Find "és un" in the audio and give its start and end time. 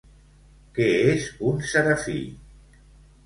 1.11-1.61